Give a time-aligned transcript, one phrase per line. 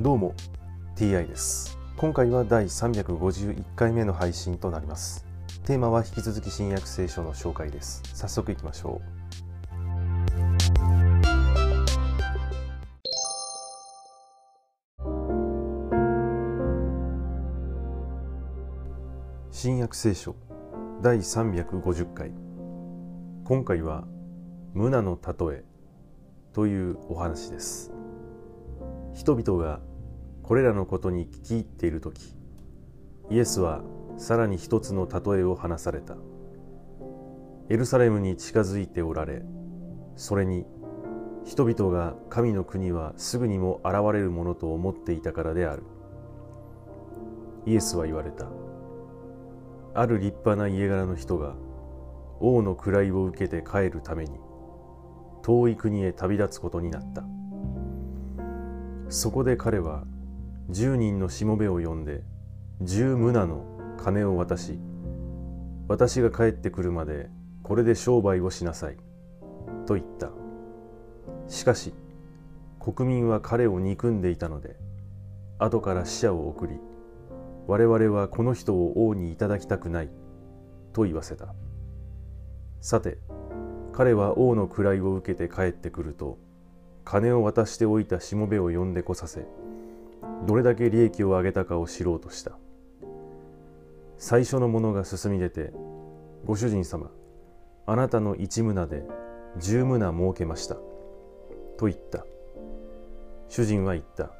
[0.00, 0.32] どうも
[0.94, 1.76] TI です。
[1.96, 5.26] 今回は第351回目の配信となります。
[5.64, 8.02] テーマは引き続き新約聖書の紹介です。
[8.14, 9.08] 早速いきましょう。
[19.50, 20.36] 新約聖書
[21.02, 22.30] 第350回。
[23.42, 24.04] 今回は
[24.74, 25.64] 「無名の例え」
[26.54, 27.92] というお話です。
[29.12, 29.80] 人々が
[30.48, 32.34] これらのことに聞き入っている時
[33.28, 33.82] イエスは
[34.16, 36.16] さらに一つの例えを話された。
[37.68, 39.42] エルサレムに近づいておられ
[40.16, 40.64] それに
[41.44, 45.82] 人々が神の国はすぐにも現れるものと思っていたからである。
[47.66, 48.46] イエスは言われた。
[49.92, 51.56] ある立派な家柄の人が
[52.40, 54.30] 王の位を受けて帰るために
[55.42, 57.22] 遠い国へ旅立つことになった。
[59.10, 60.04] そこで彼は
[60.70, 62.22] 十人のしもべを呼んで
[62.82, 63.64] 十棟の
[63.96, 64.78] 金を渡し
[65.88, 67.30] 私が帰ってくるまで
[67.62, 68.96] これで商売をしなさい
[69.86, 70.30] と言った。
[71.48, 71.94] しかし
[72.78, 74.76] 国民は彼を憎んでいたので
[75.58, 76.78] 後から死者を送り
[77.66, 80.10] 我々はこの人を王にいただきたくない
[80.92, 81.54] と言わせた。
[82.80, 83.18] さて
[83.92, 86.38] 彼は王の位を受けて帰ってくると
[87.04, 89.46] 金を渡しておいたしもべを呼んでこさせ
[90.46, 92.52] どれだけ利益を上げたかを知ろうとした。
[94.16, 95.72] 最初の者が進み出て
[96.44, 97.10] ご主人様
[97.86, 99.04] あなたの一棟で
[99.58, 100.76] 十棟儲けました。
[101.76, 102.26] と言った。
[103.48, 104.30] 主人は言った。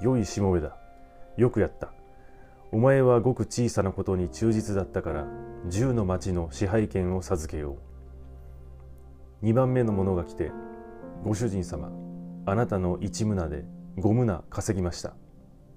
[0.00, 0.76] 良いしもべだ。
[1.36, 1.92] よくやった。
[2.70, 5.26] お前はごく小さなことに忠実だったから
[5.68, 7.76] 十の町の支配権を授けよう。
[9.40, 10.52] 二番目の者が来て
[11.24, 11.90] ご主人様
[12.46, 13.64] あなたの一棟で
[14.00, 15.14] 五棟稼ぎました。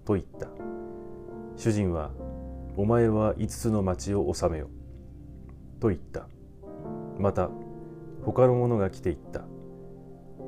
[0.06, 0.48] と言った。
[1.56, 2.12] 主人は
[2.78, 4.70] お前は五つの町を治めよ。
[5.80, 6.28] と言った。
[7.18, 7.50] また
[8.24, 9.44] 他の者が来て言った。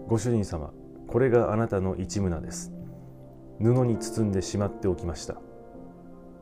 [0.08, 0.72] ご主人様
[1.08, 2.72] これがあなたの一棟です。
[3.60, 5.42] 布に包んでしまっておきました。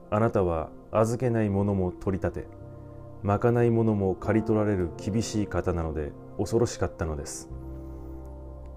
[0.09, 2.47] あなたは預けないものも取り立て
[3.23, 7.49] まかないものも刈り取られる厳しい方なので恐ろしかったのです。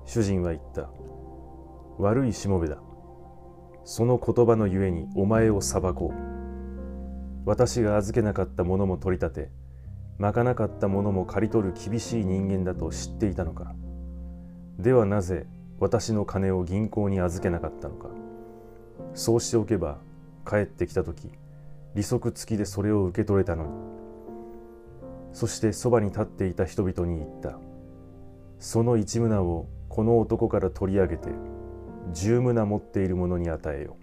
[0.06, 0.88] 主人は言った。
[1.98, 2.78] 悪いしもべだ。
[3.84, 7.48] その言葉のゆえにお前を裁こう。
[7.48, 9.50] 私が預けなかったものも取り立て
[10.18, 13.74] まかなかったものも刈り取る厳しい人間だと知っていたのか。
[14.78, 15.46] ではなぜ
[15.78, 18.08] 私の金を銀行に預けなかったのか。
[19.12, 19.98] そうしておけば
[20.48, 21.30] 帰ってきた時
[21.94, 23.70] 利息付きでそれを受け取れたのに。
[25.32, 27.58] そしてそばに立っていた人々に言った。
[28.58, 31.28] その一棟をこの男から取り上げて
[32.12, 33.96] 十棟持っている者に与えよ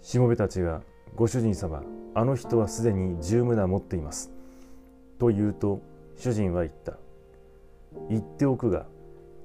[0.00, 0.82] しもべたちが
[1.16, 1.82] ご主人様
[2.14, 4.30] あの人はすでに十棟持っています。
[5.18, 5.80] と言うと
[6.16, 6.94] 主人は言った。
[8.08, 8.86] 言っておくが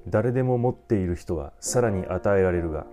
[0.07, 2.85] 誰でも持っている人はさらに与えられるが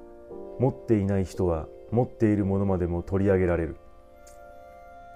[0.58, 3.76] 持っていない人は持っているものまでも取り上げられる。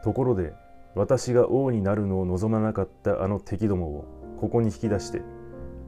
[0.02, 0.52] ところで
[0.94, 5.22] 私が王になるのを望まなかったあの敵どもをここに引き出して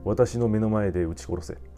[0.04, 1.71] 私の目の前で撃ち殺せ。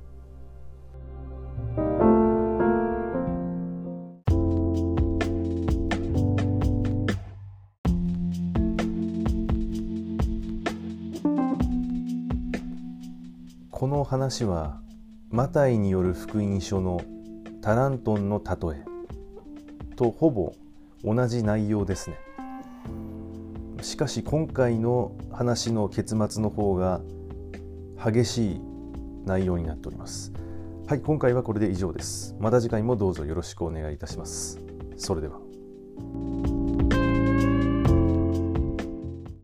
[13.85, 14.81] この話は
[15.29, 17.03] マタイによる福音書の
[17.61, 18.85] タラントンの例え
[19.95, 20.55] とほぼ
[21.05, 22.17] 同じ内容ですね。
[23.83, 27.03] しかし今回の話の結末の方が
[28.03, 28.61] 激しい
[29.27, 30.33] 内容になっております。
[30.89, 32.35] はい今回はこれで以上です。
[32.41, 34.59] また次回もどうぞよろしくお願いいたします。
[34.97, 35.41] それでは。